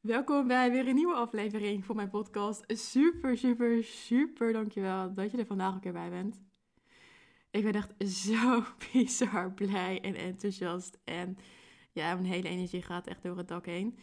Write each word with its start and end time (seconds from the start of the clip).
Welkom 0.00 0.46
bij 0.46 0.70
weer 0.70 0.88
een 0.88 0.94
nieuwe 0.94 1.14
aflevering 1.14 1.84
van 1.84 1.96
mijn 1.96 2.10
podcast. 2.10 2.64
Super, 2.66 3.38
super, 3.38 3.84
super 3.84 4.52
dankjewel 4.52 5.14
dat 5.14 5.30
je 5.30 5.38
er 5.38 5.46
vandaag 5.46 5.74
ook 5.74 5.82
weer 5.82 5.92
bij 5.92 6.10
bent. 6.10 6.42
Ik 7.50 7.62
ben 7.62 7.72
echt 7.72 8.08
zo 8.08 8.64
bizar 8.92 9.52
blij 9.52 10.00
en 10.00 10.14
enthousiast. 10.14 10.98
En 11.04 11.38
ja, 11.92 12.14
mijn 12.14 12.26
hele 12.26 12.48
energie 12.48 12.82
gaat 12.82 13.06
echt 13.06 13.22
door 13.22 13.36
het 13.36 13.48
dak 13.48 13.66
heen. 13.66 13.98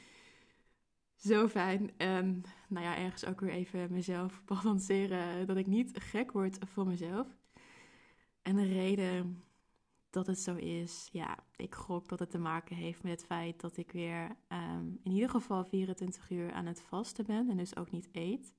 Zo 1.16 1.48
fijn. 1.48 1.92
En 1.98 2.44
nou 2.68 2.86
ja, 2.86 2.98
ergens 2.98 3.26
ook 3.26 3.40
weer 3.40 3.54
even 3.54 3.92
mezelf 3.92 4.44
balanceren 4.46 5.48
dat 5.48 5.58
ik 5.58 5.68
niet 5.68 6.00
gek 6.00 6.32
word 6.32 6.58
van 6.66 6.88
mezelf. 6.88 7.28
En 8.42 8.56
de 8.56 8.66
reden 8.66 9.44
dat 10.18 10.28
het 10.28 10.40
zo 10.40 10.56
is, 10.56 11.10
ja, 11.12 11.38
ik 11.56 11.76
gok 11.76 12.08
dat 12.08 12.20
het 12.20 12.30
te 12.30 12.38
maken 12.38 12.76
heeft 12.76 13.04
met 13.04 13.12
het 13.12 13.26
feit 13.26 13.62
dat 13.62 13.78
ik 13.78 13.92
weer 13.92 14.38
ehm, 14.48 14.86
in 15.04 15.12
ieder 15.12 15.30
geval 15.30 15.66
24 15.66 16.30
uur 16.30 16.52
aan 16.52 16.66
het 16.66 16.82
vasten 16.82 17.26
ben 17.26 17.50
en 17.50 17.58
dus 17.58 17.76
ook 17.76 17.92
niet 17.92 18.10
eet. 18.12 18.54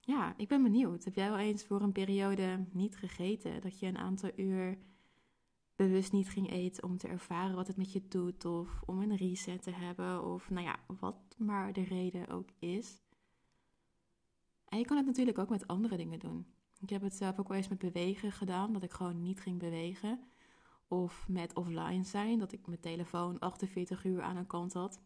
Ja, 0.00 0.34
ik 0.36 0.48
ben 0.48 0.62
benieuwd. 0.62 1.04
Heb 1.04 1.14
jij 1.14 1.28
wel 1.28 1.38
eens 1.38 1.64
voor 1.64 1.80
een 1.80 1.92
periode 1.92 2.64
niet 2.72 2.96
gegeten? 2.96 3.60
Dat 3.60 3.78
je 3.78 3.86
een 3.86 3.98
aantal 3.98 4.30
uur 4.36 4.78
bewust 5.76 6.12
niet 6.12 6.28
ging 6.28 6.50
eten 6.50 6.84
om 6.84 6.96
te 6.96 7.08
ervaren 7.08 7.56
wat 7.56 7.66
het 7.66 7.76
met 7.76 7.92
je 7.92 8.08
doet 8.08 8.44
of 8.44 8.82
om 8.86 9.00
een 9.00 9.16
reset 9.16 9.62
te 9.62 9.70
hebben 9.70 10.24
of 10.24 10.50
nou 10.50 10.66
ja, 10.66 10.78
wat 11.00 11.34
maar 11.38 11.72
de 11.72 11.84
reden 11.84 12.28
ook 12.28 12.48
is. 12.58 13.02
En 14.68 14.78
je 14.78 14.84
kan 14.84 14.96
het 14.96 15.06
natuurlijk 15.06 15.38
ook 15.38 15.50
met 15.50 15.66
andere 15.66 15.96
dingen 15.96 16.18
doen. 16.18 16.55
Ik 16.80 16.90
heb 16.90 17.02
het 17.02 17.16
zelf 17.16 17.38
ook 17.38 17.48
wel 17.48 17.56
eens 17.56 17.68
met 17.68 17.78
bewegen 17.78 18.32
gedaan, 18.32 18.72
dat 18.72 18.82
ik 18.82 18.92
gewoon 18.92 19.22
niet 19.22 19.40
ging 19.40 19.58
bewegen. 19.58 20.20
Of 20.88 21.28
met 21.28 21.54
offline 21.54 22.04
zijn, 22.04 22.38
dat 22.38 22.52
ik 22.52 22.66
mijn 22.66 22.80
telefoon 22.80 23.38
48 23.38 24.04
uur 24.04 24.22
aan 24.22 24.36
een 24.36 24.46
kant 24.46 24.72
had. 24.72 25.00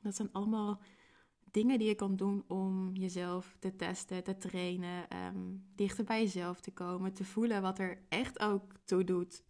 Dat 0.00 0.16
zijn 0.16 0.32
allemaal 0.32 0.80
dingen 1.50 1.78
die 1.78 1.88
je 1.88 1.94
kan 1.94 2.16
doen 2.16 2.44
om 2.46 2.96
jezelf 2.96 3.56
te 3.58 3.76
testen, 3.76 4.24
te 4.24 4.36
trainen, 4.36 5.08
ehm, 5.08 5.56
dichter 5.74 6.04
bij 6.04 6.22
jezelf 6.22 6.60
te 6.60 6.72
komen, 6.72 7.12
te 7.12 7.24
voelen 7.24 7.62
wat 7.62 7.78
er 7.78 8.02
echt 8.08 8.38
ook 8.38 8.72
toe 8.84 9.04
doet 9.04 9.42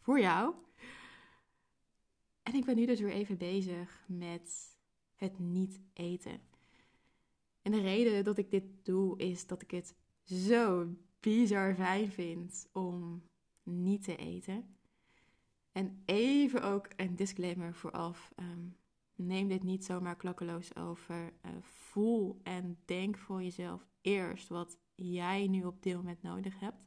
voor 0.00 0.20
jou. 0.20 0.54
En 2.42 2.54
ik 2.54 2.64
ben 2.64 2.76
nu 2.76 2.86
dus 2.86 3.00
weer 3.00 3.12
even 3.12 3.38
bezig 3.38 4.04
met 4.06 4.76
het 5.14 5.38
niet 5.38 5.80
eten. 5.92 6.40
En 7.62 7.72
de 7.72 7.80
reden 7.80 8.24
dat 8.24 8.38
ik 8.38 8.50
dit 8.50 8.64
doe 8.82 9.18
is 9.18 9.46
dat 9.46 9.62
ik 9.62 9.70
het 9.70 9.94
zo 10.28 10.88
bizar 11.20 11.74
fijn 11.74 12.10
vind 12.10 12.68
om 12.72 13.22
niet 13.62 14.04
te 14.04 14.16
eten. 14.16 14.76
En 15.72 16.02
even 16.04 16.62
ook 16.62 16.88
een 16.96 17.16
disclaimer 17.16 17.74
vooraf. 17.74 18.32
Um, 18.36 18.76
neem 19.14 19.48
dit 19.48 19.62
niet 19.62 19.84
zomaar 19.84 20.16
klakkeloos 20.16 20.76
over. 20.76 21.32
Uh, 21.44 21.50
voel 21.60 22.40
en 22.42 22.78
denk 22.84 23.18
voor 23.18 23.42
jezelf 23.42 23.86
eerst 24.00 24.48
wat 24.48 24.78
jij 24.94 25.46
nu 25.46 25.64
op 25.64 25.82
dit 25.82 25.94
moment 25.94 26.22
nodig 26.22 26.60
hebt. 26.60 26.86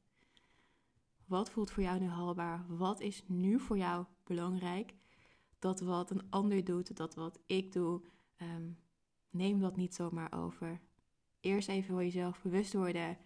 Wat 1.26 1.50
voelt 1.50 1.72
voor 1.72 1.84
jou 1.84 2.00
nu 2.00 2.08
haalbaar? 2.08 2.66
Wat 2.68 3.00
is 3.00 3.24
nu 3.28 3.60
voor 3.60 3.78
jou 3.78 4.06
belangrijk? 4.24 4.94
Dat 5.60 5.80
wat 5.80 6.10
een 6.10 6.30
ander 6.30 6.64
doet, 6.64 6.96
dat 6.96 7.16
wat 7.16 7.40
ik 7.46 7.72
doe, 7.72 8.02
um, 8.38 8.78
neem 9.30 9.60
dat 9.60 9.76
niet 9.76 9.96
zomaar 9.96 10.34
over. 10.34 10.82
Eerst 11.40 11.70
even 11.70 11.94
voor 11.94 12.04
jezelf 12.04 12.42
bewust 12.42 12.74
worden 12.74 13.18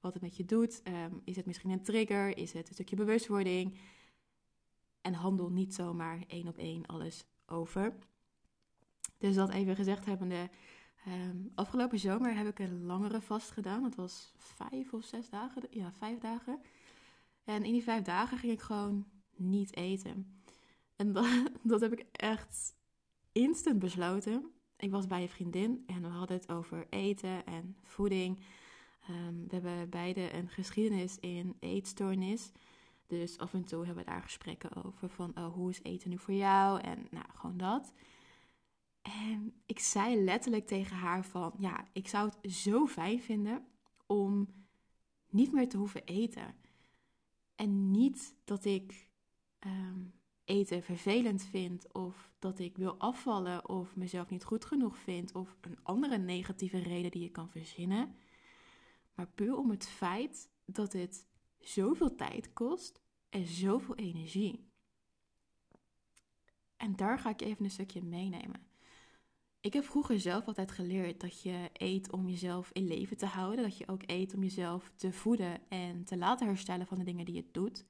wat 0.00 0.12
het 0.12 0.22
met 0.22 0.36
je 0.36 0.44
doet. 0.44 0.82
Ehm, 0.82 1.14
is 1.24 1.36
het 1.36 1.46
misschien 1.46 1.70
een 1.70 1.82
trigger? 1.82 2.36
Is 2.36 2.52
het 2.52 2.68
een 2.68 2.74
stukje 2.74 2.96
bewustwording? 2.96 3.78
En 5.00 5.14
handel 5.14 5.50
niet 5.50 5.74
zomaar 5.74 6.24
één 6.26 6.48
op 6.48 6.58
één 6.58 6.86
alles 6.86 7.24
over. 7.46 7.94
Dus 9.18 9.34
dat 9.34 9.50
even 9.50 9.76
gezegd 9.76 10.04
hebbende. 10.04 10.50
Um, 11.08 11.50
afgelopen 11.54 11.98
zomer 11.98 12.36
heb 12.36 12.46
ik 12.46 12.58
een 12.58 12.84
langere 12.84 13.20
vast 13.20 13.50
gedaan. 13.50 13.82
Dat 13.82 13.94
was 13.94 14.32
vijf 14.36 14.92
of 14.92 15.04
zes 15.04 15.28
dagen. 15.28 15.62
Ja, 15.70 15.92
vijf 15.92 16.18
dagen. 16.18 16.60
En 17.44 17.64
in 17.64 17.72
die 17.72 17.82
vijf 17.82 18.02
dagen 18.02 18.38
ging 18.38 18.52
ik 18.52 18.60
gewoon 18.60 19.06
niet 19.36 19.76
eten. 19.76 20.40
En 20.96 21.12
dat, 21.12 21.26
dat 21.62 21.80
heb 21.80 21.92
ik 21.92 22.06
echt 22.12 22.74
instant 23.32 23.78
besloten. 23.78 24.50
Ik 24.76 24.90
was 24.90 25.06
bij 25.06 25.22
een 25.22 25.28
vriendin 25.28 25.82
en 25.86 26.02
we 26.02 26.08
hadden 26.08 26.36
het 26.36 26.48
over 26.48 26.86
eten 26.90 27.46
en 27.46 27.76
voeding. 27.82 28.40
Ehm, 29.10 29.34
we 29.34 29.54
hebben 29.54 29.90
beide 29.90 30.34
een 30.34 30.48
geschiedenis 30.48 31.18
in 31.18 31.56
eetstoornis. 31.60 32.52
Dus 33.06 33.38
af 33.38 33.54
en 33.54 33.64
toe 33.64 33.84
hebben 33.84 34.04
we 34.04 34.10
daar 34.10 34.22
gesprekken 34.22 34.84
over 34.84 35.08
van 35.08 35.38
oh, 35.38 35.54
hoe 35.54 35.70
is 35.70 35.82
eten 35.82 36.10
nu 36.10 36.18
voor 36.18 36.34
jou? 36.34 36.80
En 36.80 37.06
nou, 37.10 37.24
gewoon 37.34 37.56
dat. 37.56 37.92
En 39.02 39.54
ik 39.66 39.78
zei 39.78 40.24
letterlijk 40.24 40.66
tegen 40.66 40.96
haar 40.96 41.24
van 41.24 41.52
ja, 41.58 41.84
ik 41.92 42.08
zou 42.08 42.30
het 42.40 42.52
zo 42.52 42.86
fijn 42.86 43.20
vinden 43.20 43.66
om 44.06 44.48
niet 45.30 45.52
meer 45.52 45.68
te 45.68 45.76
hoeven 45.76 46.04
eten. 46.04 46.54
En 47.54 47.90
niet 47.90 48.34
dat 48.44 48.64
ik 48.64 49.08
ehm, 49.58 50.00
eten 50.44 50.82
vervelend 50.82 51.42
vind 51.42 51.92
of 51.92 52.32
dat 52.38 52.58
ik 52.58 52.76
wil 52.76 52.96
afvallen 52.98 53.68
of 53.68 53.96
mezelf 53.96 54.30
niet 54.30 54.44
goed 54.44 54.64
genoeg 54.64 54.98
vind 54.98 55.32
of 55.32 55.56
een 55.60 55.78
andere 55.82 56.18
negatieve 56.18 56.78
reden 56.78 57.10
die 57.10 57.22
je 57.22 57.30
kan 57.30 57.50
verzinnen 57.50 58.14
maar 59.20 59.28
puur 59.34 59.56
om 59.56 59.70
het 59.70 59.86
feit 59.86 60.50
dat 60.64 60.92
het 60.92 61.26
zoveel 61.58 62.14
tijd 62.14 62.52
kost 62.52 63.00
en 63.28 63.46
zoveel 63.46 63.94
energie. 63.94 64.68
En 66.76 66.96
daar 66.96 67.18
ga 67.18 67.30
ik 67.30 67.40
even 67.40 67.64
een 67.64 67.70
stukje 67.70 68.02
meenemen. 68.02 68.66
Ik 69.60 69.72
heb 69.72 69.84
vroeger 69.84 70.20
zelf 70.20 70.46
altijd 70.46 70.70
geleerd 70.70 71.20
dat 71.20 71.42
je 71.42 71.70
eet 71.72 72.12
om 72.12 72.28
jezelf 72.28 72.70
in 72.72 72.86
leven 72.86 73.16
te 73.16 73.26
houden. 73.26 73.62
Dat 73.62 73.78
je 73.78 73.88
ook 73.88 74.02
eet 74.06 74.34
om 74.34 74.42
jezelf 74.42 74.90
te 74.94 75.12
voeden 75.12 75.68
en 75.68 76.04
te 76.04 76.16
laten 76.16 76.46
herstellen 76.46 76.86
van 76.86 76.98
de 76.98 77.04
dingen 77.04 77.24
die 77.24 77.34
je 77.34 77.48
doet. 77.52 77.84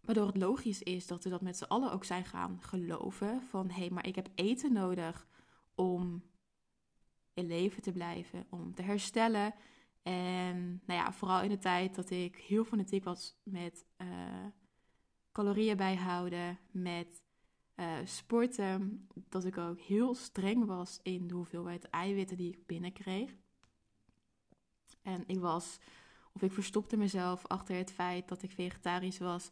Waardoor 0.00 0.26
het 0.26 0.36
logisch 0.36 0.82
is 0.82 1.06
dat 1.06 1.24
we 1.24 1.30
dat 1.30 1.42
met 1.42 1.56
z'n 1.56 1.64
allen 1.64 1.92
ook 1.92 2.04
zijn 2.04 2.24
gaan 2.24 2.62
geloven. 2.62 3.42
Van 3.42 3.70
hé, 3.70 3.78
hey, 3.80 3.90
maar 3.90 4.06
ik 4.06 4.14
heb 4.14 4.28
eten 4.34 4.72
nodig 4.72 5.26
om 5.74 6.22
in 7.34 7.46
leven 7.46 7.82
te 7.82 7.92
blijven, 7.92 8.46
om 8.48 8.74
te 8.74 8.82
herstellen. 8.82 9.54
En 10.02 10.82
nou 10.86 11.00
ja, 11.00 11.12
vooral 11.12 11.42
in 11.42 11.48
de 11.48 11.58
tijd 11.58 11.94
dat 11.94 12.10
ik 12.10 12.36
heel 12.36 12.64
fanatiek 12.64 13.04
was 13.04 13.36
met 13.42 13.84
uh, 13.98 14.08
calorieën 15.32 15.76
bijhouden, 15.76 16.58
met 16.70 17.22
uh, 17.76 17.92
sporten, 18.04 19.08
dat 19.14 19.44
ik 19.44 19.58
ook 19.58 19.80
heel 19.80 20.14
streng 20.14 20.64
was 20.64 21.00
in 21.02 21.26
de 21.26 21.34
hoeveelheid 21.34 21.90
eiwitten 21.90 22.36
die 22.36 22.52
ik 22.52 22.66
binnenkreeg. 22.66 23.36
En 25.02 25.24
ik 25.26 25.38
was, 25.38 25.78
of 26.32 26.42
ik 26.42 26.52
verstopte 26.52 26.96
mezelf 26.96 27.46
achter 27.46 27.76
het 27.76 27.92
feit 27.92 28.28
dat 28.28 28.42
ik 28.42 28.50
vegetarisch 28.50 29.18
was. 29.18 29.50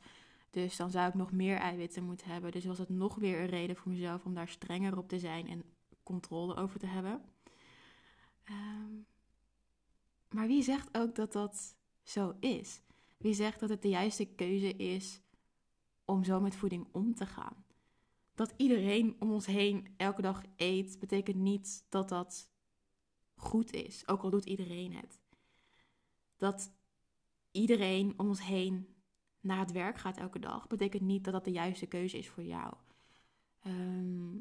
Dus 0.51 0.77
dan 0.77 0.91
zou 0.91 1.09
ik 1.09 1.15
nog 1.15 1.33
meer 1.33 1.57
eiwitten 1.57 2.05
moeten 2.05 2.31
hebben. 2.31 2.53
Dus 2.53 2.65
was 2.65 2.79
het 2.79 2.89
nog 2.89 3.15
weer 3.15 3.41
een 3.41 3.47
reden 3.47 3.77
voor 3.77 3.93
mezelf 3.93 4.25
om 4.25 4.35
daar 4.35 4.49
strenger 4.49 4.99
op 4.99 5.09
te 5.09 5.19
zijn 5.19 5.49
en 5.49 5.63
controle 6.03 6.55
over 6.55 6.79
te 6.79 6.87
hebben. 6.87 7.23
Ehm, 8.51 8.95
maar 10.29 10.47
wie 10.47 10.63
zegt 10.63 10.89
ook 10.99 11.15
dat 11.15 11.33
dat 11.33 11.77
zo 12.03 12.35
is? 12.41 12.83
Wie 13.17 13.35
zegt 13.35 13.61
dat 13.61 13.69
het 13.69 13.83
de 13.83 13.89
juiste 13.89 14.25
keuze 14.25 14.77
is 14.77 15.21
om 16.05 16.25
zo 16.25 16.41
met 16.41 16.57
voeding 16.57 16.89
om 16.93 17.15
te 17.15 17.27
gaan? 17.27 17.65
Dat 18.35 18.55
iedereen 18.57 19.17
om 19.19 19.33
ons 19.33 19.47
heen 19.47 19.95
elke 19.97 20.23
dag 20.23 20.43
eet, 20.57 20.99
betekent 20.99 21.37
niet 21.37 21.85
dat 21.89 22.09
dat 22.09 22.51
goed 23.35 23.73
is, 23.73 24.09
ook 24.09 24.23
al 24.23 24.31
doet 24.31 24.45
iedereen 24.45 24.93
het. 24.93 25.21
Dat 26.37 26.73
iedereen 27.51 28.19
om 28.19 28.29
ons 28.29 28.43
heen 28.43 28.95
naar 29.41 29.59
het 29.59 29.73
werk 29.73 29.99
gaat 29.99 30.17
elke 30.17 30.39
dag, 30.39 30.67
betekent 30.67 31.03
niet 31.03 31.25
dat 31.25 31.33
dat 31.33 31.45
de 31.45 31.51
juiste 31.51 31.87
keuze 31.87 32.19
is 32.19 32.29
voor 32.29 32.45
jou. 32.45 32.75
Ehm, 33.61 34.37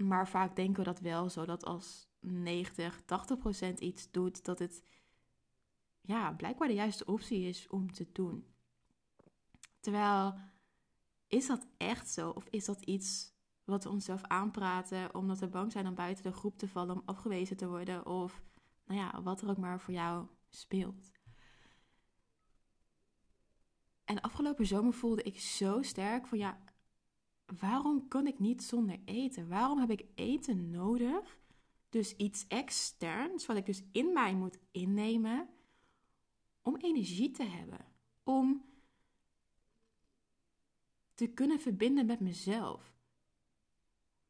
maar 0.00 0.28
vaak 0.28 0.56
denken 0.56 0.78
we 0.78 0.84
dat 0.84 1.00
wel, 1.00 1.28
zodat 1.28 1.64
als 1.64 2.08
90, 2.20 3.02
80 3.04 3.38
procent 3.38 3.80
iets 3.80 4.10
doet, 4.10 4.44
dat 4.44 4.58
het 4.58 4.82
ja, 6.00 6.32
blijkbaar 6.32 6.68
de 6.68 6.74
juiste 6.74 7.04
optie 7.04 7.48
is 7.48 7.68
om 7.68 7.92
te 7.92 8.08
doen. 8.12 8.44
Terwijl, 9.80 10.34
is 11.26 11.46
dat 11.46 11.66
echt 11.76 12.10
zo? 12.10 12.30
Of 12.30 12.46
is 12.50 12.64
dat 12.64 12.82
iets 12.82 13.32
wat 13.64 13.84
we 13.84 13.90
onszelf 13.90 14.22
aanpraten 14.22 15.14
omdat 15.14 15.38
we 15.38 15.48
bang 15.48 15.72
zijn 15.72 15.86
om 15.86 15.94
buiten 15.94 16.24
de 16.24 16.32
groep 16.32 16.58
te 16.58 16.68
vallen, 16.68 16.94
om 16.94 17.02
afgewezen 17.04 17.56
te 17.56 17.68
worden? 17.68 18.06
Of 18.06 18.42
nou 18.84 19.00
ja, 19.00 19.22
wat 19.22 19.40
er 19.40 19.48
ook 19.48 19.58
maar 19.58 19.80
voor 19.80 19.94
jou 19.94 20.26
speelt. 20.48 21.10
En 24.04 24.20
afgelopen 24.20 24.66
zomer 24.66 24.92
voelde 24.92 25.22
ik 25.22 25.40
zo 25.40 25.82
sterk 25.82 26.26
van 26.26 26.38
ja, 26.38 26.58
waarom 27.58 28.08
kan 28.08 28.26
ik 28.26 28.38
niet 28.38 28.62
zonder 28.62 29.00
eten? 29.04 29.48
Waarom 29.48 29.78
heb 29.78 29.90
ik 29.90 30.04
eten 30.14 30.70
nodig 30.70 31.38
dus 31.88 32.16
iets 32.16 32.46
externs, 32.48 33.46
wat 33.46 33.56
ik 33.56 33.66
dus 33.66 33.82
in 33.92 34.12
mij 34.12 34.34
moet 34.34 34.58
innemen, 34.70 35.48
om 36.62 36.76
energie 36.76 37.30
te 37.30 37.44
hebben. 37.44 37.86
Om 38.22 38.64
te 41.14 41.26
kunnen 41.26 41.60
verbinden 41.60 42.06
met 42.06 42.20
mezelf. 42.20 42.98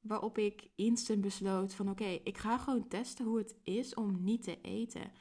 waarop 0.01 0.39
ik 0.39 0.71
instant 0.75 1.21
besloot 1.21 1.75
van 1.75 1.91
oké, 1.91 2.05
ik 2.05 2.39
ga 2.39 2.59
gewoon 2.59 2.89
testen 2.89 3.25
hoe 3.25 3.39
het 3.39 3.57
is 3.63 3.95
om 3.95 4.25
niet 4.25 4.43
te 4.43 4.61
eten. 4.61 5.13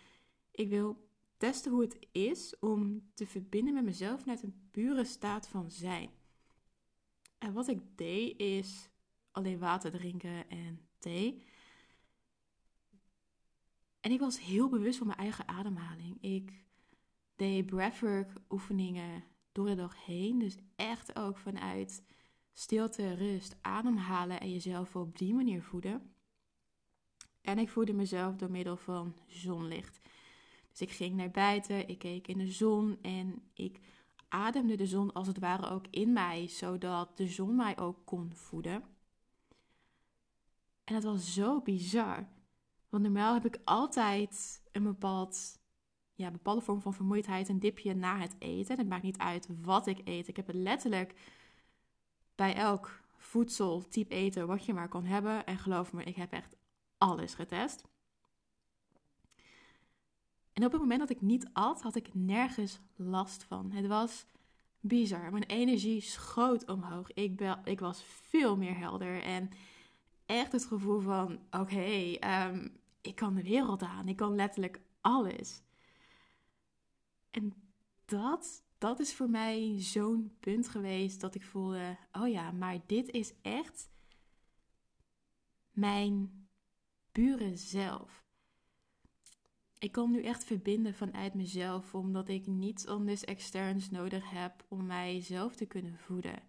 Ik 0.52 0.70
wil 0.70 1.10
testen 1.38 1.72
hoe 1.72 1.82
het 1.82 2.08
is 2.12 2.60
om 2.60 3.10
te 3.14 3.28
verbinden 3.28 3.74
met 3.74 3.84
mezelf 3.84 4.20
vanuit 4.20 4.44
een 4.44 4.68
pure 4.72 5.04
staat 5.04 5.48
van 5.48 5.72
zijn. 5.72 6.10
En 7.40 7.54
wat 7.54 7.68
ik 7.68 7.80
deed 7.96 8.40
is 8.40 8.90
alleen 9.32 9.60
water 9.60 9.92
drinken 9.92 10.50
en 10.50 10.80
thee. 10.98 11.44
En 14.00 14.12
ik 14.12 14.20
was 14.20 14.40
heel 14.40 14.70
bewust 14.70 14.98
van 14.98 15.08
mijn 15.08 15.20
eigen 15.20 15.48
ademhaling. 15.48 16.22
Ik 16.22 16.64
deed 17.36 17.66
breathwork 17.66 18.32
oefeningen 18.50 19.24
door 19.52 19.66
de 19.66 19.76
dag 19.76 20.06
heen. 20.06 20.40
Dus 20.40 20.58
echt 20.76 21.16
ook 21.16 21.38
vanuit 21.38 22.04
stilte, 22.54 23.14
rust, 23.14 23.58
ademhalen 23.62 24.40
en 24.40 24.52
jezelf 24.52 24.96
op 24.96 25.18
die 25.18 25.34
manier 25.34 25.64
voeden. 25.64 26.14
En 27.42 27.60
ik 27.60 27.70
voedde 27.70 27.94
mezelf 27.94 28.36
door 28.36 28.52
middel 28.52 28.78
van 28.78 29.16
zonlicht. 29.28 30.00
Dus 30.70 30.82
ik 30.82 30.92
ging 30.92 31.16
naar 31.16 31.32
buiten, 31.32 31.88
ik 31.88 32.00
keek 32.00 32.28
in 32.28 32.38
de 32.38 32.52
zon 32.52 32.98
en 33.02 33.42
ik 33.54 33.80
ademde 34.30 34.76
de 34.76 34.86
zon 34.86 35.14
als 35.14 35.28
het 35.28 35.40
ware 35.40 35.70
ook 35.70 35.86
in 35.90 36.14
mij, 36.14 36.48
zodat 36.48 37.18
de 37.18 37.28
zon 37.28 37.56
mij 37.56 37.78
ook 37.78 38.06
kon 38.06 38.32
voeden. 38.34 38.84
En 40.84 40.96
het 40.96 41.04
was 41.04 41.34
zo 41.34 41.62
bizar. 41.62 42.28
Want 42.90 43.04
normaal 43.04 43.34
heb 43.34 43.46
ik 43.46 43.60
altijd 43.64 44.62
een 44.72 44.84
bepaald, 44.84 45.60
ja, 46.16 46.32
bepaalde 46.32 46.62
vorm 46.62 46.82
van 46.82 46.94
vermoeidheid, 46.94 47.50
een 47.50 47.60
dipje 47.60 47.96
na 47.96 48.18
het 48.18 48.36
eten. 48.40 48.78
Het 48.78 48.90
maakt 48.90 49.04
niet 49.04 49.18
uit 49.18 49.48
wat 49.62 49.88
ik 49.88 50.02
eet. 50.04 50.28
Ik 50.28 50.36
heb 50.36 50.48
het 50.48 50.56
letterlijk 50.56 51.14
bij 52.36 52.56
elk 52.56 53.02
voedsel, 53.16 53.88
type 53.88 54.16
eten, 54.16 54.48
wat 54.48 54.66
je 54.66 54.74
maar 54.74 54.90
kan 54.90 55.06
hebben. 55.06 55.46
En 55.46 55.58
geloof 55.58 55.94
me, 55.94 56.04
ik 56.04 56.16
heb 56.16 56.32
echt 56.32 56.56
alles 56.98 57.34
getest. 57.34 57.89
En 60.60 60.66
op 60.66 60.72
het 60.72 60.82
moment 60.82 61.00
dat 61.00 61.10
ik 61.10 61.22
niet 61.22 61.50
at, 61.54 61.82
had 61.82 61.96
ik 61.96 62.14
nergens 62.14 62.80
last 62.96 63.44
van. 63.44 63.72
Het 63.72 63.88
was 63.88 64.26
bizar. 64.80 65.32
Mijn 65.32 65.44
energie 65.44 66.02
schoot 66.02 66.66
omhoog. 66.66 67.12
Ik, 67.14 67.42
ik 67.64 67.80
was 67.80 68.04
veel 68.04 68.58
meer 68.58 68.78
helder. 68.78 69.24
En 69.24 69.50
echt 70.26 70.52
het 70.52 70.66
gevoel 70.66 71.00
van: 71.00 71.40
oké, 71.52 72.14
ehm, 72.20 72.68
ik 73.02 73.16
kan 73.16 73.36
de 73.36 73.44
wereld 73.44 73.82
aan. 73.82 74.08
Ik 74.08 74.16
kan 74.16 74.36
letterlijk 74.36 74.82
alles. 75.02 75.62
En 77.32 77.54
dat, 78.06 78.64
dat 78.78 79.00
is 79.00 79.16
voor 79.16 79.30
mij 79.30 79.76
zo'n 79.78 80.36
punt 80.40 80.70
geweest 80.70 81.22
dat 81.22 81.36
ik 81.36 81.44
voelde: 81.44 81.98
oh 82.12 82.28
ja, 82.28 82.52
maar 82.52 82.78
dit 82.86 83.10
is 83.10 83.34
echt 83.42 83.90
mijn 85.72 86.48
pure 87.12 87.56
zelf. 87.56 88.29
Ik 89.80 89.92
kan 89.92 90.12
nu 90.12 90.24
echt 90.24 90.44
verbinden 90.44 90.94
vanuit 90.94 91.34
mezelf, 91.34 91.96
omdat 91.96 92.28
ik 92.28 92.48
niets 92.48 92.86
anders 92.86 93.26
externs 93.26 93.90
nodig 93.90 94.30
heb 94.30 94.66
om 94.68 94.86
mijzelf 94.86 95.56
te 95.56 95.66
kunnen 95.66 95.98
voeden. 95.98 96.40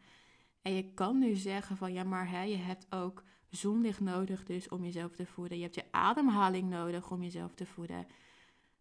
En 0.62 0.72
je 0.72 0.94
kan 0.94 1.18
nu 1.18 1.34
zeggen 1.34 1.76
van 1.76 1.92
ja, 1.92 2.04
maar 2.04 2.30
hè, 2.30 2.42
je 2.42 2.56
hebt 2.56 2.86
ook 2.90 3.24
zonlicht 3.48 4.00
nodig 4.00 4.44
dus 4.44 4.68
om 4.68 4.84
jezelf 4.84 5.16
te 5.16 5.26
voeden. 5.26 5.56
Je 5.56 5.62
hebt 5.62 5.74
je 5.74 5.84
ademhaling 5.90 6.68
nodig 6.68 7.10
om 7.10 7.22
jezelf 7.22 7.54
te 7.54 7.66
voeden. 7.66 8.06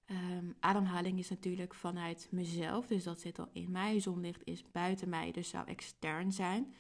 Um, 0.06 0.56
ademhaling 0.60 1.19
is 1.19 1.30
natuurlijk 1.30 1.74
vanuit 1.74 2.28
mezelf, 2.31 2.88
dus 2.88 3.04
dat 3.04 3.19
zit 3.19 3.40
al 3.40 3.50
in 3.52 3.72
mij. 3.72 4.00
Zonlicht 4.00 4.42
is 4.44 4.72
buiten 4.72 5.10
mij, 5.10 5.31
dus 5.31 5.50
zou 5.50 5.68
extern 5.68 6.31
zijn. 6.31 6.74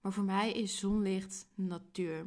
Maar 0.00 0.12
voor 0.12 0.24
mij 0.24 0.52
is 0.52 0.78
zonlicht 0.78 1.46
natuur. 1.54 2.26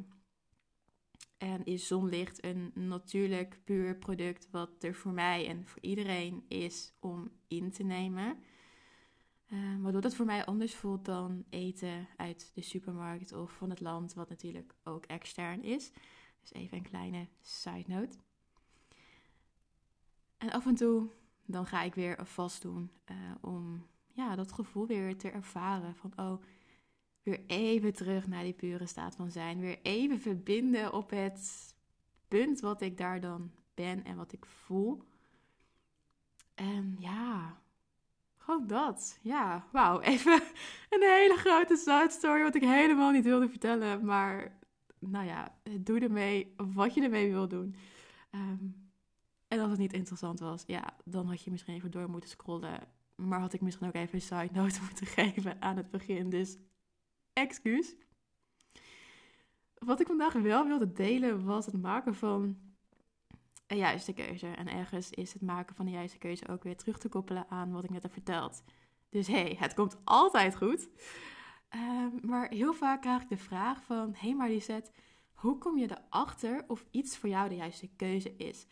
En 1.41 1.65
is 1.65 1.87
zonlicht 1.87 2.43
een 2.43 2.71
natuurlijk 2.73 3.59
puur 3.63 3.95
product 3.95 4.47
wat 4.51 4.83
er 4.83 4.95
voor 4.95 5.11
mij 5.11 5.47
en 5.47 5.67
voor 5.67 5.81
iedereen 5.81 6.45
is 6.47 6.93
om 6.99 7.31
in 7.47 7.71
te 7.71 7.83
nemen. 7.83 8.37
Uh, 9.47 9.59
waardoor 9.79 10.01
dat 10.01 10.15
voor 10.15 10.25
mij 10.25 10.45
anders 10.45 10.75
voelt 10.75 11.05
dan 11.05 11.43
eten 11.49 12.07
uit 12.17 12.51
de 12.53 12.61
supermarkt 12.61 13.33
of 13.33 13.51
van 13.51 13.69
het 13.69 13.79
land, 13.79 14.13
wat 14.13 14.29
natuurlijk 14.29 14.75
ook 14.83 15.05
extern 15.05 15.63
is. 15.63 15.91
Dus 16.41 16.53
even 16.53 16.77
een 16.77 16.83
kleine 16.83 17.27
side 17.41 17.83
note. 17.87 18.17
En 20.37 20.51
af 20.51 20.65
en 20.65 20.75
toe 20.75 21.09
dan 21.45 21.65
ga 21.65 21.81
ik 21.81 21.95
weer 21.95 22.25
vast 22.25 22.61
doen 22.61 22.91
uh, 23.11 23.17
om 23.41 23.87
ja, 24.11 24.35
dat 24.35 24.51
gevoel 24.51 24.87
weer 24.87 25.17
te 25.17 25.29
ervaren 25.29 25.95
van 25.95 26.13
oh, 26.15 26.41
weer 27.23 27.39
even 27.47 27.93
terug 27.93 28.27
naar 28.27 28.43
die 28.43 28.53
pure 28.53 28.85
staat 28.85 29.15
van 29.15 29.31
zijn. 29.31 29.59
Weer 29.59 29.79
even 29.81 30.19
verbinden 30.19 30.93
op 30.93 31.09
het 31.09 31.75
punt 32.27 32.59
wat 32.59 32.81
ik 32.81 32.97
daar 32.97 33.19
dan 33.19 33.51
ben 33.73 34.03
en 34.03 34.15
wat 34.15 34.33
ik 34.33 34.45
voel. 34.45 35.03
En 36.55 36.95
ja, 36.99 37.61
gewoon 38.37 38.67
dat. 38.67 39.19
Ja, 39.21 39.67
wauw. 39.71 39.99
Even 40.11 40.41
een 40.89 41.01
hele 41.01 41.35
grote 41.37 41.75
side 41.75 42.09
story 42.09 42.41
wat 42.41 42.55
ik 42.55 42.61
helemaal 42.61 43.11
niet 43.11 43.23
wilde 43.23 43.49
vertellen. 43.49 44.05
Maar 44.05 44.59
nou 44.99 45.25
ja, 45.25 45.55
doe 45.79 45.99
ermee 45.99 46.53
wat 46.57 46.93
je 46.93 47.01
ermee 47.01 47.31
wil 47.31 47.47
doen. 47.47 47.75
Ehm, 48.31 48.65
en 49.47 49.59
als 49.59 49.69
het 49.69 49.79
niet 49.79 49.93
interessant 49.93 50.39
was, 50.39 50.63
ja, 50.67 50.95
dan 51.05 51.27
had 51.27 51.43
je 51.43 51.51
misschien 51.51 51.73
even 51.73 51.91
door 51.91 52.09
moeten 52.09 52.29
scrollen. 52.29 52.79
Maar 53.15 53.39
had 53.39 53.53
ik 53.53 53.61
misschien 53.61 53.87
ook 53.87 53.95
even 53.95 54.15
een 54.15 54.21
side 54.21 54.49
note 54.53 54.79
moeten 54.87 55.05
geven 55.05 55.61
aan 55.61 55.77
het 55.77 55.91
begin. 55.91 56.29
Dus 56.29 56.57
excuus. 57.41 57.95
Wat 59.77 59.99
ik 59.99 60.07
vandaag 60.07 60.33
wel 60.33 60.67
wilde 60.67 60.91
delen 60.91 61.45
was 61.45 61.65
het 61.65 61.81
maken 61.81 62.15
van 62.15 62.57
een 63.67 63.77
juiste 63.77 64.13
keuze. 64.13 64.47
En 64.47 64.67
ergens 64.67 65.09
is 65.09 65.33
het 65.33 65.41
maken 65.41 65.75
van 65.75 65.85
de 65.85 65.91
juiste 65.91 66.17
keuze 66.17 66.47
ook 66.47 66.63
weer 66.63 66.77
terug 66.77 66.97
te 66.97 67.09
koppelen 67.09 67.45
aan 67.49 67.71
wat 67.71 67.83
ik 67.83 67.89
net 67.89 68.03
heb 68.03 68.13
verteld. 68.13 68.63
Dus 69.09 69.27
hey, 69.27 69.55
het 69.59 69.73
komt 69.73 69.97
altijd 70.03 70.55
goed. 70.55 70.89
Um, 71.75 72.19
maar 72.21 72.49
heel 72.49 72.73
vaak 72.73 73.01
krijg 73.01 73.21
ik 73.21 73.29
de 73.29 73.37
vraag 73.37 73.83
van... 73.83 74.13
Hé 74.17 74.35
hey 74.37 74.81
hoe 75.33 75.57
kom 75.57 75.77
je 75.77 75.91
erachter 75.91 76.63
of 76.67 76.85
iets 76.91 77.17
voor 77.17 77.29
jou 77.29 77.49
de 77.49 77.55
juiste 77.55 77.87
keuze 77.95 78.35
is? 78.35 78.65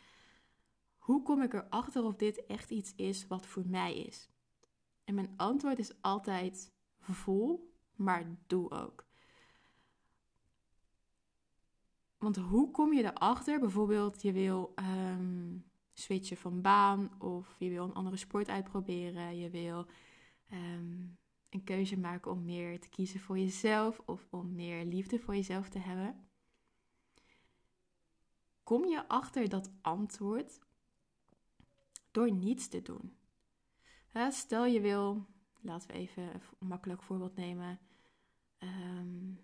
Hoe 0.97 1.23
kom 1.23 1.41
ik 1.41 1.53
erachter 1.53 2.03
of 2.03 2.15
dit 2.15 2.45
echt 2.45 2.69
iets 2.69 2.93
is 2.95 3.27
wat 3.27 3.45
voor 3.45 3.63
mij 3.67 3.97
is? 3.97 4.29
En 5.03 5.15
mijn 5.15 5.33
antwoord 5.37 5.79
is 5.79 6.01
altijd 6.01 6.71
voel, 6.99 7.68
maar 7.99 8.37
doe 8.47 8.71
ook. 8.71 9.07
Want 12.17 12.35
hoe 12.37 12.71
kom 12.71 12.93
je 12.93 13.03
erachter? 13.03 13.59
Bijvoorbeeld, 13.59 14.21
je 14.21 14.31
wil 14.31 14.73
um, 14.75 15.65
switchen 15.93 16.37
van 16.37 16.61
baan 16.61 17.21
of 17.21 17.55
je 17.59 17.69
wil 17.69 17.83
een 17.83 17.93
andere 17.93 18.17
sport 18.17 18.49
uitproberen. 18.49 19.37
Je 19.37 19.49
wil 19.49 19.85
ehm, 20.49 20.97
een 21.49 21.63
keuze 21.63 21.97
maken 21.97 22.31
om 22.31 22.45
meer 22.45 22.79
te 22.79 22.89
kiezen 22.89 23.19
voor 23.19 23.39
jezelf 23.39 24.01
of 24.05 24.27
om 24.29 24.55
meer 24.55 24.85
liefde 24.85 25.19
voor 25.19 25.35
jezelf 25.35 25.69
te 25.69 25.79
hebben. 25.79 26.27
Kom 28.63 28.85
je 28.85 29.07
achter 29.07 29.49
dat 29.49 29.71
antwoord 29.81 30.59
door 32.11 32.31
niets 32.31 32.67
te 32.67 32.81
doen? 32.81 33.17
stel 34.29 34.65
je 34.65 34.81
wil, 34.81 35.25
laten 35.61 35.87
we 35.87 35.93
even 35.93 36.23
een 36.23 36.67
makkelijk 36.67 37.03
voorbeeld 37.03 37.35
nemen. 37.35 37.79
Um, 38.59 39.39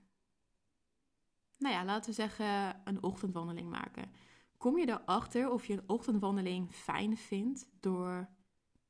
nou 1.57 1.73
ja, 1.73 1.85
laten 1.85 2.09
we 2.09 2.15
zeggen, 2.15 2.81
een 2.83 3.03
ochtendwandeling 3.03 3.69
maken. 3.69 4.11
Kom 4.57 4.77
je 4.77 4.89
erachter 4.89 5.51
of 5.51 5.65
je 5.65 5.73
een 5.73 5.89
ochtendwandeling 5.89 6.71
fijn 6.71 7.17
vindt 7.17 7.67
door 7.79 8.29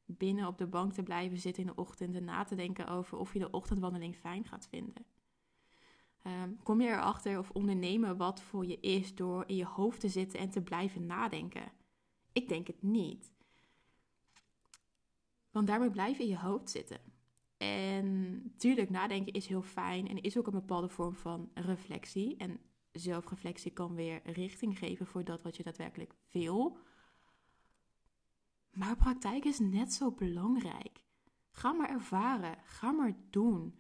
binnen 0.06 0.48
op 0.48 0.58
de 0.58 0.68
bank 0.68 0.94
te 0.94 1.04
blijven 1.04 1.38
zitten 1.38 1.64
in 1.64 1.70
de 1.70 1.76
ochtend 1.82 2.16
en 2.16 2.24
na 2.24 2.44
te 2.44 2.56
denken 2.56 2.88
over 2.88 3.18
of 3.18 3.34
je 3.34 3.40
de 3.40 3.52
ochtendwandeling 3.52 4.16
fijn 4.16 4.46
gaat 4.46 4.68
vinden? 4.68 5.06
Ehm, 6.22 6.54
kom 6.64 6.82
je 6.82 6.88
erachter 6.88 7.40
of 7.40 7.50
ondernemen 7.50 8.18
wat 8.18 8.42
voor 8.42 8.66
je 8.66 8.80
is 8.80 9.16
door 9.16 9.44
in 9.48 9.56
je 9.56 9.66
hoofd 9.66 10.00
te 10.00 10.10
zitten 10.10 10.40
en 10.40 10.50
te 10.50 10.62
blijven 10.62 11.06
nadenken? 11.06 11.72
Ik 12.32 12.50
denk 12.50 12.68
het 12.68 12.82
niet. 12.82 13.34
Want 15.52 15.68
daarmee 15.68 15.90
blijven 15.90 16.24
in 16.24 16.30
je 16.30 16.38
hoofd 16.38 16.70
zitten. 16.70 17.00
En 17.58 18.54
tuurlijk, 18.58 18.90
nadenken 18.90 19.34
is 19.34 19.48
heel 19.48 19.62
fijn 19.62 20.08
en 20.08 20.22
is 20.22 20.38
ook 20.38 20.48
een 20.48 20.54
bepaalde 20.54 20.90
vorm 20.90 21.16
van 21.16 21.52
reflectie. 21.54 22.38
En 22.38 22.60
zelfreflectie 22.92 23.72
kan 23.72 23.96
weer 23.96 24.22
richting 24.24 24.78
geven 24.78 25.06
voor 25.06 25.24
dat 25.24 25.42
wat 25.42 25.58
je 25.58 25.64
daadwerkelijk 25.64 26.14
wil. 26.32 26.78
Maar 28.72 28.96
praktijk 28.96 29.46
is 29.46 29.60
net 29.60 29.94
zo 29.94 30.12
belangrijk. 30.12 31.04
Ga 31.50 31.72
maar 31.72 31.90
ervaren, 31.90 32.58
ga 32.64 32.92
maar 32.92 33.16
doen. 33.30 33.80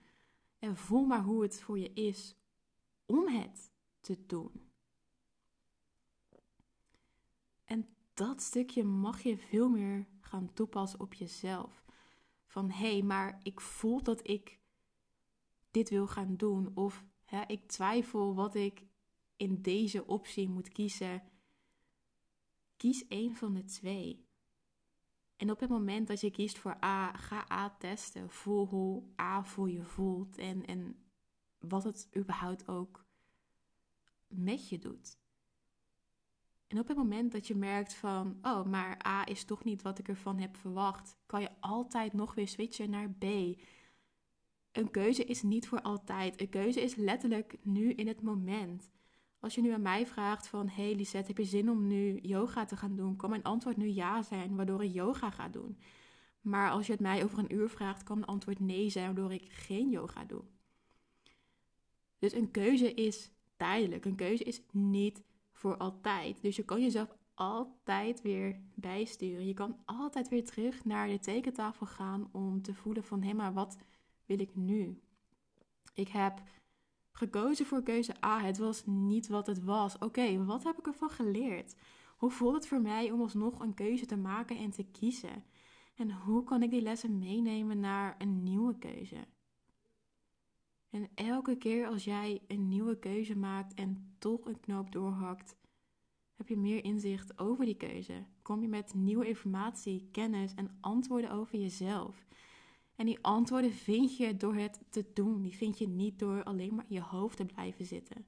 En 0.59 0.77
voel 0.77 1.05
maar 1.05 1.23
hoe 1.23 1.41
het 1.41 1.61
voor 1.61 1.79
je 1.79 1.93
is 1.93 2.35
om 3.05 3.27
het 3.27 3.71
te 3.99 4.25
doen. 4.25 4.69
En 7.65 7.95
dat 8.13 8.41
stukje 8.41 8.83
mag 8.83 9.21
je 9.21 9.37
veel 9.37 9.69
meer 9.69 10.07
gaan 10.19 10.53
toepassen 10.53 10.99
op 10.99 11.13
jezelf 11.13 11.84
van 12.55 12.71
hé, 12.71 12.91
hey, 12.91 13.01
maar 13.01 13.39
ik 13.43 13.61
voel 13.61 14.03
dat 14.03 14.27
ik 14.27 14.59
dit 15.71 15.89
wil 15.89 16.07
gaan 16.07 16.35
doen. 16.35 16.71
Of 16.75 17.03
hè, 17.25 17.43
ik 17.47 17.67
twijfel 17.67 18.35
wat 18.35 18.55
ik 18.55 18.85
in 19.35 19.61
deze 19.61 20.07
optie 20.07 20.49
moet 20.49 20.69
kiezen, 20.69 21.23
kies 22.77 23.07
één 23.07 23.35
van 23.35 23.53
de 23.53 23.63
twee. 23.63 24.27
En 25.35 25.51
op 25.51 25.59
het 25.59 25.69
moment 25.69 26.07
dat 26.07 26.21
je 26.21 26.31
kiest 26.31 26.57
voor 26.57 26.83
A, 26.83 27.13
ga 27.13 27.51
A 27.51 27.75
testen. 27.77 28.29
Voel 28.29 28.67
hoe 28.67 29.03
A 29.21 29.43
voor 29.43 29.69
je 29.71 29.83
voelt 29.83 30.37
en, 30.37 30.65
en 30.65 31.05
wat 31.59 31.83
het 31.83 32.09
überhaupt 32.17 32.67
ook 32.67 33.05
met 34.27 34.69
je 34.69 34.79
doet. 34.79 35.17
En 36.67 36.79
op 36.79 36.87
het 36.87 36.97
moment 36.97 37.31
dat 37.31 37.47
je 37.47 37.55
merkt 37.55 37.93
van, 37.93 38.37
oh, 38.41 38.65
maar 38.65 39.05
A 39.07 39.27
is 39.27 39.43
toch 39.43 39.63
niet 39.63 39.81
wat 39.81 39.99
ik 39.99 40.07
ervan 40.07 40.39
heb 40.39 40.57
verwacht, 40.57 41.17
kan 41.25 41.41
je 41.41 41.49
altijd 41.59 42.13
nog 42.13 42.35
weer 42.35 42.47
switchen 42.47 42.89
naar 42.89 43.09
B. 43.09 43.23
Een 44.71 44.91
keuze 44.91 45.23
is 45.23 45.41
niet 45.41 45.67
voor 45.67 45.81
altijd. 45.81 46.41
Een 46.41 46.49
keuze 46.49 46.81
is 46.81 46.95
letterlijk 46.95 47.57
nu 47.61 47.93
in 47.93 48.07
het 48.07 48.21
moment. 48.21 48.91
Als 49.39 49.55
je 49.55 49.61
nu 49.61 49.71
aan 49.71 49.81
mij 49.81 50.07
vraagt 50.07 50.47
van, 50.47 50.69
hey 50.69 50.95
Lisette, 50.95 51.27
heb 51.27 51.37
je 51.37 51.43
zin 51.43 51.69
om 51.69 51.87
nu 51.87 52.19
yoga 52.21 52.65
te 52.65 52.77
gaan 52.77 52.95
doen? 52.95 53.15
Kan 53.15 53.29
mijn 53.29 53.43
antwoord 53.43 53.77
nu 53.77 53.87
ja 53.87 54.21
zijn, 54.21 54.55
waardoor 54.55 54.83
ik 54.83 54.93
yoga 54.93 55.29
ga 55.29 55.49
doen. 55.49 55.77
Maar 56.41 56.71
als 56.71 56.85
je 56.85 56.91
het 56.91 57.01
mij 57.01 57.23
over 57.23 57.39
een 57.39 57.53
uur 57.53 57.69
vraagt, 57.69 58.03
kan 58.03 58.17
mijn 58.17 58.29
antwoord 58.29 58.59
nee 58.59 58.89
zijn, 58.89 59.05
waardoor 59.05 59.33
ik 59.33 59.51
geen 59.51 59.89
yoga 59.89 60.25
doe. 60.25 60.43
Dus 62.19 62.33
een 62.33 62.51
keuze 62.51 62.93
is 62.93 63.31
tijdelijk. 63.57 64.05
Een 64.05 64.15
keuze 64.15 64.43
is 64.43 64.61
niet 64.71 65.23
voor 65.55 65.77
altijd. 65.77 66.41
Dus 66.41 66.55
je 66.55 66.65
kan 66.65 66.81
jezelf 66.81 67.15
altijd 67.33 68.21
weer 68.21 68.59
bijsturen. 68.73 69.47
Je 69.47 69.53
kan 69.53 69.77
altijd 69.85 70.29
weer 70.29 70.45
terug 70.45 70.85
naar 70.85 71.07
de 71.07 71.19
tekentafel 71.19 71.85
gaan 71.85 72.29
om 72.31 72.61
te 72.61 72.73
voelen 72.73 73.03
van 73.03 73.23
hé, 73.23 73.33
maar 73.33 73.53
wat 73.53 73.77
wil 74.25 74.39
ik 74.39 74.55
nu? 74.55 75.01
Ik 75.93 76.07
heb 76.07 76.41
gekozen 77.11 77.65
voor 77.65 77.83
keuze 77.83 78.23
A. 78.25 78.39
Het 78.39 78.57
was 78.57 78.85
niet 78.85 79.27
wat 79.27 79.47
het 79.47 79.63
was. 79.63 79.97
Oké, 79.97 80.45
wat 80.45 80.63
heb 80.63 80.77
ik 80.77 80.87
ervan 80.87 81.09
geleerd? 81.09 81.75
Hoe 82.17 82.31
voelt 82.31 82.55
het 82.55 82.67
voor 82.67 82.81
mij 82.81 83.11
om 83.11 83.21
alsnog 83.21 83.59
een 83.59 83.73
keuze 83.73 84.05
te 84.05 84.17
maken 84.17 84.57
en 84.57 84.71
te 84.71 84.83
kiezen? 84.83 85.43
En 85.95 86.11
hoe 86.11 86.43
kan 86.43 86.63
ik 86.63 86.69
die 86.69 86.81
lessen 86.81 87.19
meenemen 87.19 87.79
naar 87.79 88.15
een 88.17 88.43
nieuwe 88.43 88.77
keuze? 88.77 89.27
En 90.89 91.09
elke 91.15 91.57
keer 91.57 91.87
als 91.87 92.03
jij 92.03 92.41
een 92.47 92.67
nieuwe 92.67 92.99
keuze 92.99 93.35
maakt 93.35 93.73
en 93.73 94.15
toch 94.19 94.45
een 94.45 94.59
knoop 94.59 94.91
doorhakt, 94.91 95.55
heb 96.35 96.47
je 96.47 96.57
meer 96.57 96.83
inzicht 96.83 97.39
over 97.39 97.65
die 97.65 97.77
keuze. 97.77 98.25
Kom 98.41 98.61
je 98.61 98.67
met 98.67 98.93
nieuwe 98.93 99.27
informatie, 99.27 100.09
kennis 100.11 100.53
en 100.53 100.77
antwoorden 100.81 101.31
over 101.31 101.59
jezelf. 101.59 102.25
En 102.95 103.05
die 103.05 103.19
antwoorden 103.21 103.73
vind 103.73 104.17
je 104.17 104.35
door 104.35 104.55
het 104.55 104.79
te 104.89 105.05
doen. 105.13 105.41
Die 105.41 105.55
vind 105.55 105.77
je 105.77 105.87
niet 105.87 106.19
door 106.19 106.43
alleen 106.43 106.75
maar 106.75 106.85
in 106.87 106.95
je 106.95 107.01
hoofd 107.01 107.37
te 107.37 107.45
blijven 107.45 107.85
zitten. 107.85 108.25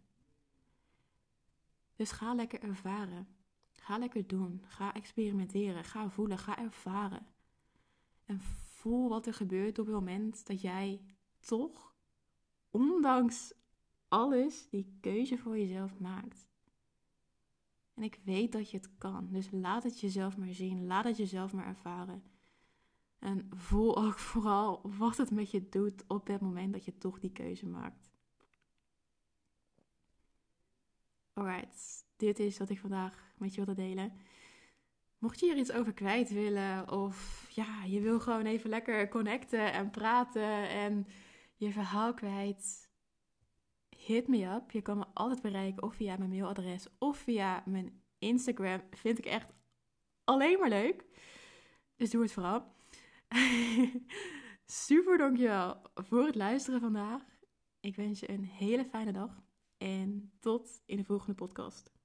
Dus 1.95 2.11
ga 2.11 2.33
lekker 2.33 2.61
ervaren. 2.61 3.27
Ga 3.73 3.97
lekker 3.97 4.27
doen. 4.27 4.61
Ga 4.65 4.93
experimenteren. 4.93 5.83
Ga 5.83 6.09
voelen. 6.09 6.37
Ga 6.37 6.57
ervaren. 6.57 7.25
En 8.25 8.41
voel 8.41 9.09
wat 9.09 9.25
er 9.25 9.33
gebeurt 9.33 9.79
op 9.79 9.85
het 9.85 9.95
moment 9.95 10.47
dat 10.47 10.61
jij 10.61 11.01
toch 11.39 11.95
ondanks 12.77 13.53
alles 14.07 14.69
die 14.69 14.97
keuze 15.01 15.37
voor 15.37 15.57
jezelf 15.57 15.99
maakt. 15.99 16.47
En 17.93 18.03
ik 18.03 18.19
weet 18.23 18.51
dat 18.51 18.71
je 18.71 18.77
het 18.77 18.97
kan. 18.97 19.27
Dus 19.31 19.47
laat 19.51 19.83
het 19.83 19.99
jezelf 19.99 20.37
maar 20.37 20.53
zien. 20.53 20.87
Laat 20.87 21.03
het 21.03 21.17
jezelf 21.17 21.53
maar 21.53 21.65
ervaren. 21.65 22.23
En 23.19 23.49
voel 23.55 23.97
ook 23.97 24.19
vooral 24.29 24.81
wat 24.97 25.17
het 25.17 25.31
met 25.31 25.51
je 25.51 25.69
doet 25.69 26.03
op 26.07 26.27
het 26.27 26.41
moment 26.41 26.73
dat 26.73 26.85
je 26.85 26.97
toch 26.97 27.19
die 27.19 27.31
keuze 27.31 27.65
maakt. 27.65 28.11
Alright, 31.33 32.05
dit 32.15 32.39
is 32.39 32.57
wat 32.57 32.69
ik 32.69 32.79
vandaag 32.79 33.33
met 33.37 33.55
je 33.55 33.65
wilde 33.65 33.81
delen. 33.81 34.13
Mocht 35.17 35.39
je 35.39 35.45
hier 35.45 35.57
iets 35.57 35.71
over 35.71 35.93
kwijt 35.93 36.29
willen, 36.29 36.91
of 36.91 37.47
ja, 37.49 37.83
je 37.83 38.01
wil 38.01 38.19
gewoon 38.19 38.45
even 38.45 38.69
lekker 38.69 39.09
connecten 39.09 39.73
en 39.73 39.89
praten 39.89 40.69
en 40.69 41.07
je 41.57 41.71
verhaal 41.71 42.13
kwijt, 42.13 42.89
hit 43.89 44.27
me 44.27 44.45
up. 44.45 44.71
Je 44.71 44.81
kan 44.81 44.97
me 44.97 45.05
altijd 45.13 45.41
bereiken 45.41 45.83
of 45.83 45.95
via 45.95 46.17
mijn 46.17 46.29
mailadres 46.29 46.87
of 46.97 47.17
via 47.17 47.63
mijn 47.65 48.01
Instagram. 48.17 48.81
Vind 48.91 49.17
ik 49.17 49.25
echt 49.25 49.53
alleen 50.23 50.59
maar 50.59 50.69
leuk. 50.69 51.05
Dus 51.95 52.09
doe 52.09 52.21
het 52.21 52.31
vooral. 52.31 52.75
Super 54.65 55.17
dankjewel 55.17 55.81
voor 55.93 56.25
het 56.25 56.35
luisteren 56.35 56.79
vandaag. 56.79 57.21
Ik 57.79 57.95
wens 57.95 58.19
je 58.19 58.29
een 58.29 58.43
hele 58.43 58.85
fijne 58.85 59.11
dag 59.11 59.41
en 59.77 60.31
tot 60.39 60.81
in 60.85 60.97
de 60.97 61.03
volgende 61.03 61.35
podcast. 61.35 61.96